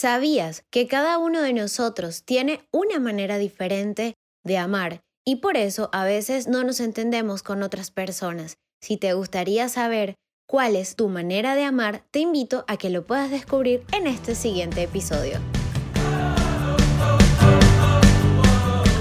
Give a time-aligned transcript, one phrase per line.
[0.00, 5.90] ¿Sabías que cada uno de nosotros tiene una manera diferente de amar y por eso
[5.92, 8.58] a veces no nos entendemos con otras personas?
[8.80, 10.14] Si te gustaría saber
[10.46, 14.36] cuál es tu manera de amar, te invito a que lo puedas descubrir en este
[14.36, 15.40] siguiente episodio.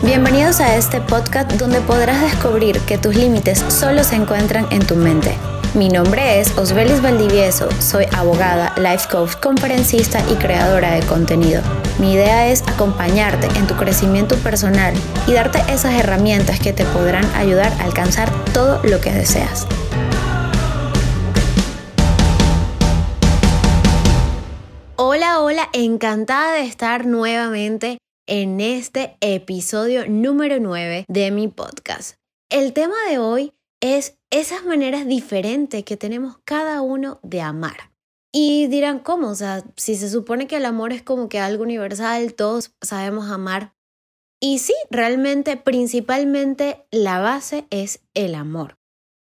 [0.02, 4.96] Bienvenidos a este podcast donde podrás descubrir que tus límites solo se encuentran en tu
[4.96, 5.38] mente.
[5.74, 11.62] Mi nombre es Osbelis Valdivieso, soy abogada, life coach, conferencista y creadora de contenido.
[12.00, 14.94] Mi idea es acompañarte en tu crecimiento personal
[15.28, 19.68] y darte esas herramientas que te podrán ayudar a alcanzar todo lo que deseas.
[24.96, 32.16] Hola, hola, encantada de estar nuevamente en este episodio número 9 de mi podcast.
[32.50, 37.92] El tema de hoy es esas maneras diferentes que tenemos cada uno de amar.
[38.34, 39.30] Y dirán, ¿cómo?
[39.30, 43.32] O sea, si se supone que el amor es como que algo universal, todos sabemos
[43.32, 43.74] amar.
[44.40, 48.78] Y sí, realmente, principalmente, la base es el amor.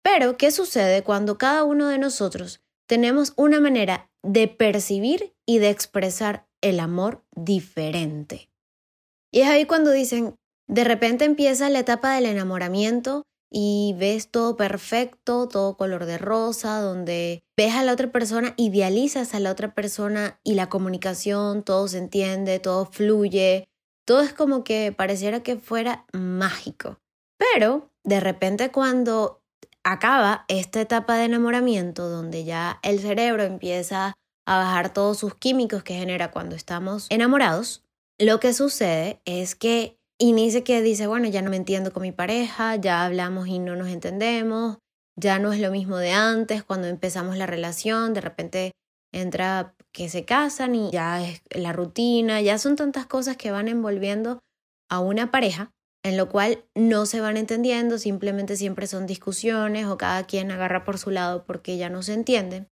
[0.02, 5.70] Pero, ¿qué sucede cuando cada uno de nosotros tenemos una manera de percibir y de
[5.70, 8.50] expresar el amor diferente?
[9.32, 10.34] Y es ahí cuando dicen,
[10.66, 16.80] de repente empieza la etapa del enamoramiento y ves todo perfecto, todo color de rosa,
[16.80, 21.88] donde ves a la otra persona, idealizas a la otra persona y la comunicación, todo
[21.88, 23.68] se entiende, todo fluye,
[24.04, 26.98] todo es como que pareciera que fuera mágico.
[27.38, 29.42] Pero de repente cuando
[29.84, 34.14] acaba esta etapa de enamoramiento, donde ya el cerebro empieza
[34.46, 37.84] a bajar todos sus químicos que genera cuando estamos enamorados,
[38.18, 42.12] lo que sucede es que inicia que dice, bueno, ya no me entiendo con mi
[42.12, 44.78] pareja, ya hablamos y no nos entendemos,
[45.16, 48.72] ya no es lo mismo de antes, cuando empezamos la relación, de repente
[49.12, 53.68] entra que se casan y ya es la rutina, ya son tantas cosas que van
[53.68, 54.40] envolviendo
[54.90, 55.72] a una pareja,
[56.04, 60.84] en lo cual no se van entendiendo, simplemente siempre son discusiones o cada quien agarra
[60.84, 62.68] por su lado porque ya no se entienden.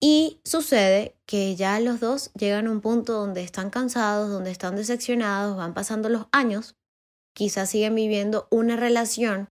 [0.00, 4.76] Y sucede que ya los dos llegan a un punto donde están cansados, donde están
[4.76, 6.76] decepcionados, van pasando los años,
[7.34, 9.48] quizás siguen viviendo una relación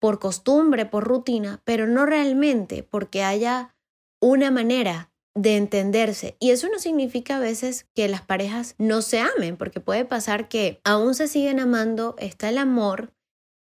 [0.00, 3.74] por costumbre, por rutina, pero no realmente porque haya
[4.20, 6.36] una manera de entenderse.
[6.40, 10.48] Y eso no significa a veces que las parejas no se amen, porque puede pasar
[10.48, 13.12] que aún se siguen amando, está el amor,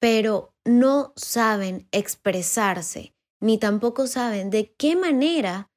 [0.00, 5.67] pero no saben expresarse, ni tampoco saben de qué manera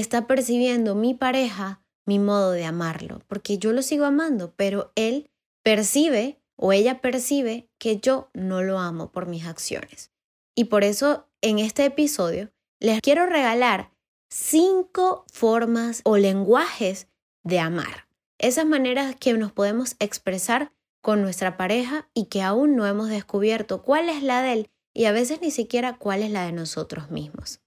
[0.00, 5.30] está percibiendo mi pareja mi modo de amarlo, porque yo lo sigo amando, pero él
[5.62, 10.10] percibe o ella percibe que yo no lo amo por mis acciones.
[10.56, 13.92] Y por eso en este episodio les quiero regalar
[14.30, 17.08] cinco formas o lenguajes
[17.44, 18.08] de amar.
[18.38, 23.82] Esas maneras que nos podemos expresar con nuestra pareja y que aún no hemos descubierto
[23.82, 27.10] cuál es la de él y a veces ni siquiera cuál es la de nosotros
[27.10, 27.60] mismos.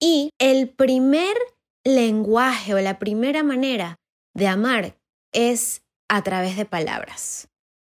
[0.00, 1.36] Y el primer
[1.84, 3.98] lenguaje o la primera manera
[4.34, 4.96] de amar
[5.32, 7.48] es a través de palabras.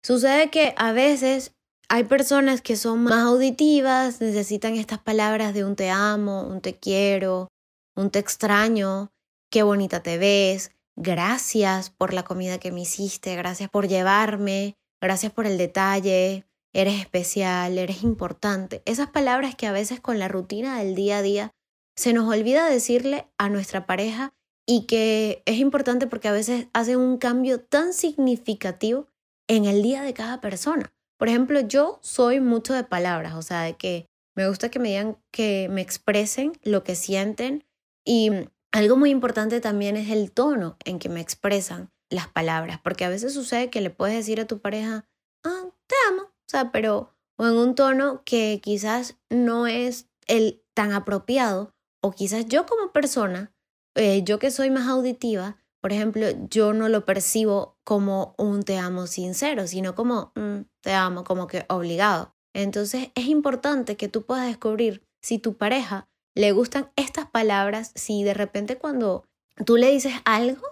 [0.03, 1.53] Sucede que a veces
[1.89, 6.75] hay personas que son más auditivas, necesitan estas palabras de un te amo, un te
[6.75, 7.49] quiero,
[7.95, 9.13] un te extraño,
[9.51, 15.33] qué bonita te ves, gracias por la comida que me hiciste, gracias por llevarme, gracias
[15.33, 18.83] por el detalle, eres especial, eres importante.
[18.85, 21.53] Esas palabras que a veces con la rutina del día a día
[21.97, 24.33] se nos olvida decirle a nuestra pareja
[24.67, 29.09] y que es importante porque a veces hace un cambio tan significativo
[29.49, 30.93] en el día de cada persona.
[31.19, 34.89] Por ejemplo, yo soy mucho de palabras, o sea, de que me gusta que me
[34.89, 37.65] digan, que me expresen lo que sienten
[38.05, 38.31] y
[38.73, 43.09] algo muy importante también es el tono en que me expresan las palabras, porque a
[43.09, 45.07] veces sucede que le puedes decir a tu pareja,
[45.45, 50.63] ah, te amo, o sea, pero o en un tono que quizás no es el
[50.75, 51.74] tan apropiado
[52.05, 53.55] o quizás yo como persona,
[53.95, 58.77] eh, yo que soy más auditiva, por ejemplo, yo no lo percibo como un te
[58.77, 62.35] amo sincero, sino como mm, te amo, como que obligado.
[62.55, 68.23] Entonces es importante que tú puedas descubrir si tu pareja le gustan estas palabras, si
[68.23, 69.25] de repente cuando
[69.65, 70.63] tú le dices algo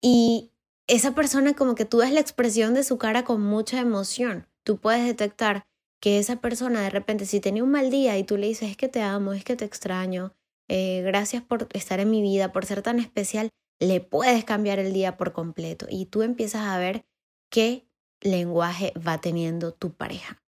[0.00, 0.52] y
[0.86, 4.78] esa persona como que tú ves la expresión de su cara con mucha emoción, tú
[4.78, 5.66] puedes detectar
[6.00, 8.76] que esa persona de repente si tenía un mal día y tú le dices es
[8.76, 10.34] que te amo, es que te extraño,
[10.68, 13.50] eh, gracias por estar en mi vida, por ser tan especial,
[13.80, 17.06] le puedes cambiar el día por completo y tú empiezas a ver
[17.50, 17.88] qué
[18.20, 20.42] lenguaje va teniendo tu pareja.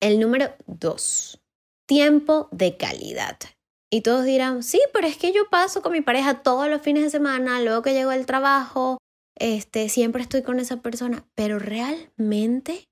[0.00, 1.42] El número dos,
[1.86, 3.38] tiempo de calidad.
[3.90, 7.04] Y todos dirán, sí, pero es que yo paso con mi pareja todos los fines
[7.04, 8.98] de semana, luego que llego del trabajo,
[9.38, 12.88] este, siempre estoy con esa persona, pero realmente,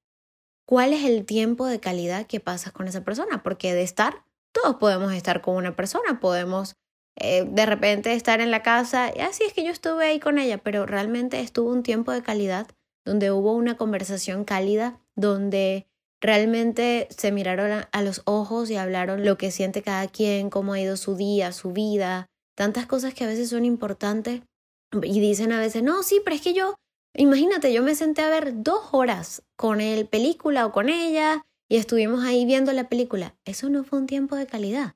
[0.66, 3.42] ¿cuál es el tiempo de calidad que pasas con esa persona?
[3.42, 4.24] Porque de estar,
[4.54, 6.76] todos podemos estar con una persona, podemos
[7.16, 10.38] eh, de repente estar en la casa, y así es que yo estuve ahí con
[10.38, 12.66] ella, pero realmente estuvo un tiempo de calidad
[13.04, 15.86] donde hubo una conversación cálida, donde
[16.20, 20.80] realmente se miraron a los ojos y hablaron lo que siente cada quien, cómo ha
[20.80, 24.40] ido su día, su vida, tantas cosas que a veces son importantes
[25.02, 26.76] y dicen a veces, no, sí, pero es que yo,
[27.14, 31.76] imagínate, yo me senté a ver dos horas con el película o con ella y
[31.76, 33.34] estuvimos ahí viendo la película.
[33.44, 34.94] Eso no fue un tiempo de calidad.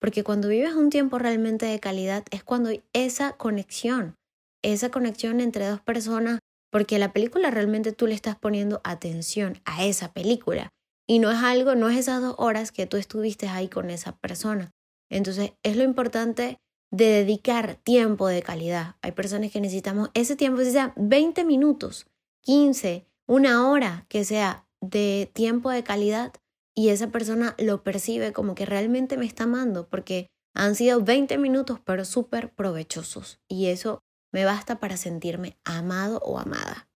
[0.00, 4.16] Porque cuando vives un tiempo realmente de calidad es cuando hay esa conexión,
[4.62, 6.40] esa conexión entre dos personas,
[6.70, 10.70] porque la película realmente tú le estás poniendo atención a esa película.
[11.08, 14.16] Y no es algo, no es esas dos horas que tú estuviste ahí con esa
[14.18, 14.72] persona.
[15.08, 16.58] Entonces es lo importante
[16.90, 18.96] de dedicar tiempo de calidad.
[19.02, 22.06] Hay personas que necesitamos ese tiempo, si sea 20 minutos,
[22.42, 26.32] 15, una hora que sea de tiempo de calidad
[26.74, 31.38] y esa persona lo percibe como que realmente me está amando porque han sido 20
[31.38, 34.00] minutos pero súper provechosos y eso
[34.32, 36.88] me basta para sentirme amado o amada.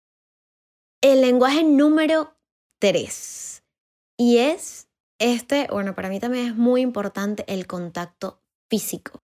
[1.02, 2.36] El lenguaje número
[2.80, 3.64] 3
[4.18, 4.90] y es
[5.20, 9.20] este, bueno, para mí también es muy importante el contacto físico.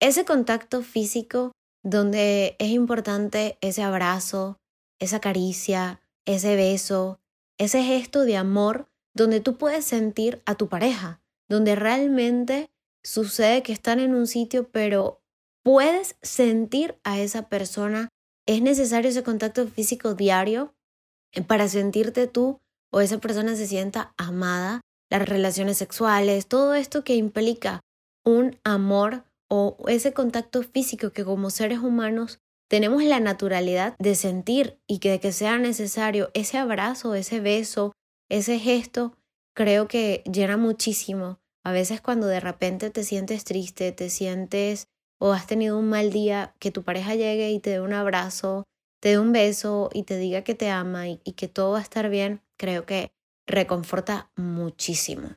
[0.00, 1.52] Ese contacto físico
[1.84, 4.58] donde es importante ese abrazo,
[4.98, 7.20] esa caricia, ese beso,
[7.58, 12.70] ese gesto de amor donde tú puedes sentir a tu pareja, donde realmente
[13.02, 15.20] sucede que están en un sitio, pero
[15.62, 18.08] puedes sentir a esa persona.
[18.46, 20.74] Es necesario ese contacto físico diario
[21.46, 22.60] para sentirte tú
[22.90, 24.80] o esa persona se sienta amada,
[25.10, 27.80] las relaciones sexuales, todo esto que implica
[28.24, 32.38] un amor o ese contacto físico que como seres humanos
[32.68, 37.92] tenemos la naturalidad de sentir y que de que sea necesario ese abrazo, ese beso,
[38.28, 39.16] ese gesto
[39.54, 41.40] creo que llena muchísimo.
[41.64, 44.86] A veces cuando de repente te sientes triste, te sientes
[45.18, 48.64] o has tenido un mal día, que tu pareja llegue y te dé un abrazo,
[49.00, 51.82] te dé un beso y te diga que te ama y, que todo va a
[51.82, 53.10] estar bien, creo que
[53.46, 55.36] reconforta muchísimo.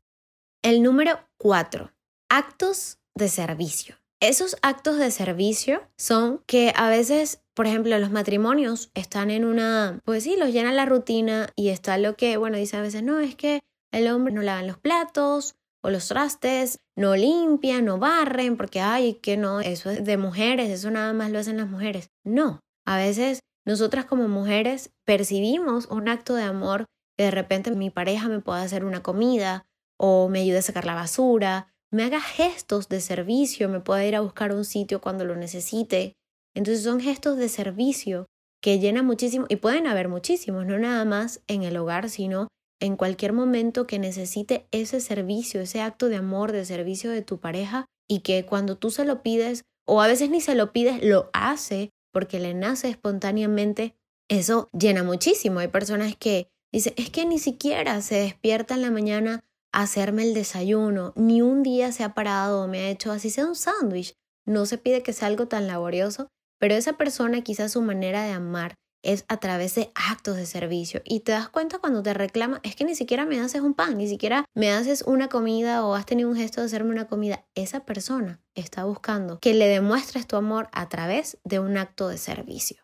[0.62, 1.92] El número cuatro,
[2.28, 3.96] actos de servicio.
[4.22, 9.98] Esos actos de servicio son que a veces, por ejemplo, los matrimonios están en una,
[10.04, 13.18] pues sí, los llena la rutina y está lo que, bueno, dice a veces, no,
[13.18, 18.56] es que el hombre no lavan los platos o los trastes, no limpian, no barren,
[18.56, 22.10] porque, ay, que no, eso es de mujeres, eso nada más lo hacen las mujeres.
[22.22, 26.84] No, a veces nosotras como mujeres percibimos un acto de amor
[27.18, 29.66] que de repente mi pareja me pueda hacer una comida
[29.98, 34.16] o me ayude a sacar la basura me haga gestos de servicio, me pueda ir
[34.16, 36.14] a buscar un sitio cuando lo necesite.
[36.54, 38.26] Entonces son gestos de servicio
[38.62, 42.48] que llenan muchísimo y pueden haber muchísimos, no nada más en el hogar, sino
[42.80, 47.38] en cualquier momento que necesite ese servicio, ese acto de amor, de servicio de tu
[47.38, 51.02] pareja y que cuando tú se lo pides o a veces ni se lo pides,
[51.02, 53.94] lo hace porque le nace espontáneamente,
[54.28, 55.60] eso llena muchísimo.
[55.60, 60.34] Hay personas que dicen, es que ni siquiera se despierta en la mañana hacerme el
[60.34, 64.14] desayuno, ni un día se ha parado o me ha hecho así sea un sándwich.
[64.46, 66.28] No se pide que sea algo tan laborioso,
[66.58, 71.02] pero esa persona quizás su manera de amar es a través de actos de servicio
[71.04, 73.98] y te das cuenta cuando te reclama es que ni siquiera me haces un pan,
[73.98, 77.44] ni siquiera me haces una comida o has tenido un gesto de hacerme una comida.
[77.54, 82.18] Esa persona está buscando que le demuestres tu amor a través de un acto de
[82.18, 82.82] servicio.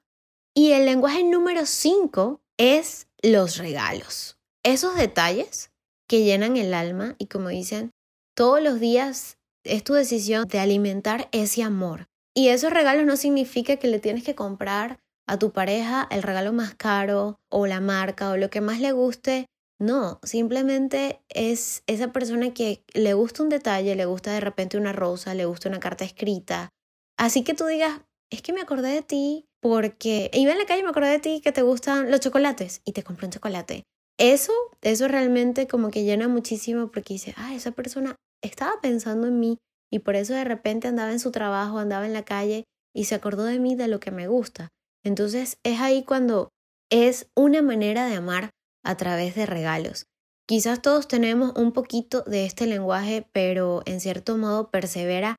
[0.54, 4.38] Y el lenguaje número 5 es los regalos.
[4.64, 5.70] Esos detalles
[6.08, 7.92] que llenan el alma y como dicen,
[8.34, 12.06] todos los días es tu decisión de alimentar ese amor.
[12.34, 16.52] Y esos regalos no significa que le tienes que comprar a tu pareja el regalo
[16.52, 19.46] más caro o la marca o lo que más le guste.
[19.80, 24.92] No, simplemente es esa persona que le gusta un detalle, le gusta de repente una
[24.92, 26.70] rosa, le gusta una carta escrita.
[27.16, 28.00] Así que tú digas,
[28.30, 31.18] es que me acordé de ti porque iba en la calle y me acordé de
[31.18, 33.84] ti que te gustan los chocolates y te compré un chocolate.
[34.18, 39.38] Eso, eso realmente como que llena muchísimo porque dice, ah, esa persona estaba pensando en
[39.38, 39.58] mí
[39.92, 43.14] y por eso de repente andaba en su trabajo, andaba en la calle y se
[43.14, 44.68] acordó de mí de lo que me gusta.
[45.04, 46.48] Entonces es ahí cuando
[46.90, 48.50] es una manera de amar
[48.84, 50.06] a través de regalos.
[50.46, 55.36] Quizás todos tenemos un poquito de este lenguaje, pero en cierto modo persevera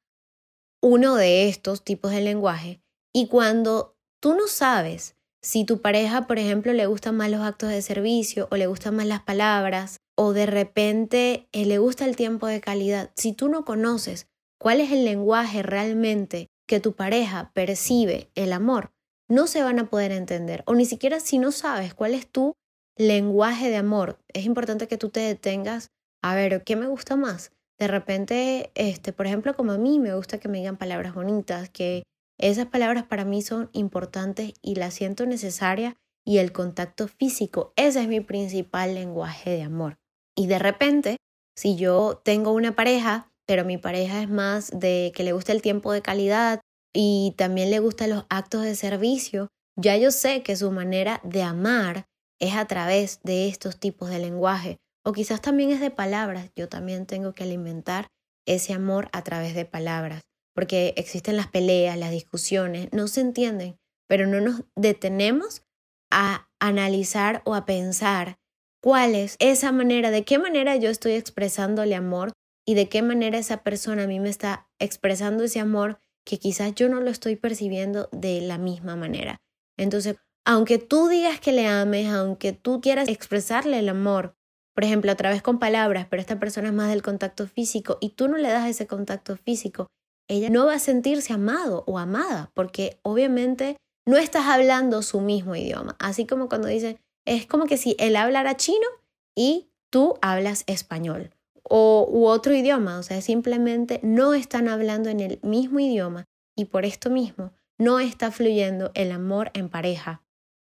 [0.82, 2.80] uno de estos tipos de lenguaje.
[3.14, 7.70] Y cuando tú no sabes si tu pareja, por ejemplo, le gustan más los actos
[7.70, 12.16] de servicio o le gustan más las palabras o de repente eh, le gusta el
[12.16, 14.28] tiempo de calidad, si tú no conoces
[14.60, 18.92] cuál es el lenguaje realmente que tu pareja percibe el amor,
[19.30, 20.64] no se van a poder entender.
[20.66, 22.54] O ni siquiera si no sabes cuál es tu
[22.98, 25.88] lenguaje de amor, es importante que tú te detengas
[26.22, 27.54] a ver, ¿qué me gusta más?
[27.80, 31.70] De repente, este, por ejemplo, como a mí me gusta que me digan palabras bonitas,
[31.70, 32.04] que
[32.40, 38.02] esas palabras para mí son importantes y las siento necesarias y el contacto físico, ese
[38.02, 39.98] es mi principal lenguaje de amor.
[40.36, 41.18] Y de repente,
[41.56, 45.62] si yo tengo una pareja, pero mi pareja es más de que le gusta el
[45.62, 46.62] tiempo de calidad
[46.94, 51.44] y también le gustan los actos de servicio, ya yo sé que su manera de
[51.44, 52.06] amar
[52.40, 54.78] es a través de estos tipos de lenguaje.
[55.04, 56.52] O quizás también es de palabras.
[56.56, 58.08] Yo también tengo que alimentar
[58.46, 60.22] ese amor a través de palabras.
[60.54, 65.64] Porque existen las peleas, las discusiones, no se entienden, pero no nos detenemos
[66.12, 68.40] a analizar o a pensar
[68.82, 72.34] cuál es esa manera, de qué manera yo estoy expresándole amor
[72.66, 76.76] y de qué manera esa persona a mí me está expresando ese amor que quizás
[76.76, 79.38] yo no lo estoy percibiendo de la misma manera.
[79.78, 84.36] Entonces, aunque tú digas que le ames, aunque tú quieras expresarle el amor,
[84.76, 88.12] por ejemplo, a través con palabras, pero esta persona es más del contacto físico y
[88.12, 89.88] tú no le das ese contacto físico,
[90.30, 95.56] ella no va a sentirse amado o amada, porque obviamente no estás hablando su mismo
[95.56, 95.96] idioma.
[96.00, 98.88] Así como cuando dicen, es como que si él hablara chino
[99.36, 101.32] y tú hablas español
[101.64, 106.66] o u otro idioma, o sea, simplemente no están hablando en el mismo idioma y
[106.66, 110.22] por esto mismo no está fluyendo el amor en pareja.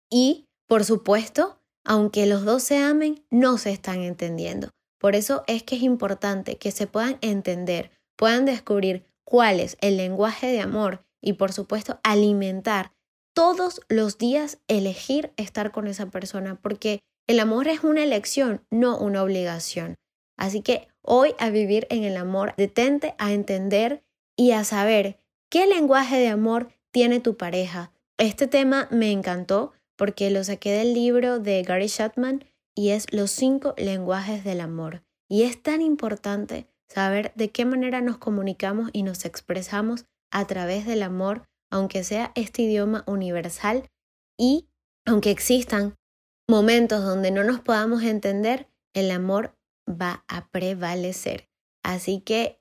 [0.09, 4.69] Y, por supuesto, aunque los dos se amen, no se están entendiendo.
[4.99, 9.97] Por eso es que es importante que se puedan entender, puedan descubrir cuál es el
[9.97, 12.93] lenguaje de amor y por supuesto alimentar
[13.35, 18.97] todos los días, elegir estar con esa persona, porque el amor es una elección, no
[18.97, 19.95] una obligación.
[20.37, 24.01] Así que hoy a vivir en el amor, detente a entender
[24.37, 25.19] y a saber
[25.49, 27.91] qué lenguaje de amor tiene tu pareja.
[28.17, 33.31] Este tema me encantó porque lo saqué del libro de Gary Chapman y es Los
[33.31, 35.03] cinco lenguajes del amor.
[35.27, 40.85] Y es tan importante saber de qué manera nos comunicamos y nos expresamos a través
[40.85, 43.89] del amor, aunque sea este idioma universal
[44.37, 44.67] y
[45.05, 45.95] aunque existan
[46.49, 49.53] momentos donde no nos podamos entender, el amor
[49.89, 51.49] va a prevalecer.
[51.83, 52.59] Así que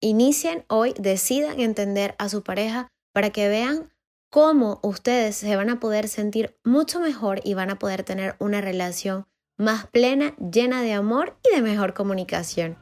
[0.00, 3.92] inicien hoy, decidan entender a su pareja para que vean
[4.30, 8.60] cómo ustedes se van a poder sentir mucho mejor y van a poder tener una
[8.60, 9.26] relación
[9.58, 12.81] más plena, llena de amor y de mejor comunicación.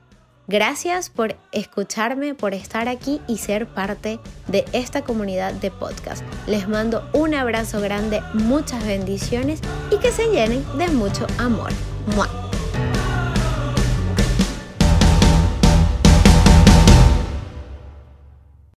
[0.51, 6.25] Gracias por escucharme, por estar aquí y ser parte de esta comunidad de podcast.
[6.49, 9.61] Les mando un abrazo grande, muchas bendiciones
[9.93, 11.71] y que se llenen de mucho amor.
[12.17, 12.50] ¡Mua!